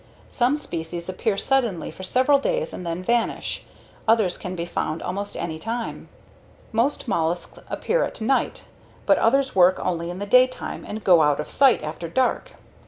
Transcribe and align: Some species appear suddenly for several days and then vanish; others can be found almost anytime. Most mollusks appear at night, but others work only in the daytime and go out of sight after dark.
Some 0.31 0.57
species 0.57 1.09
appear 1.09 1.37
suddenly 1.37 1.91
for 1.91 2.01
several 2.01 2.39
days 2.39 2.73
and 2.73 2.83
then 2.83 3.03
vanish; 3.03 3.65
others 4.07 4.35
can 4.35 4.55
be 4.55 4.65
found 4.65 5.03
almost 5.03 5.37
anytime. 5.37 6.09
Most 6.71 7.07
mollusks 7.07 7.59
appear 7.69 8.03
at 8.03 8.19
night, 8.19 8.63
but 9.05 9.19
others 9.19 9.55
work 9.55 9.77
only 9.79 10.09
in 10.09 10.17
the 10.17 10.25
daytime 10.25 10.83
and 10.87 11.03
go 11.03 11.21
out 11.21 11.39
of 11.39 11.51
sight 11.51 11.83
after 11.83 12.07
dark. 12.07 12.53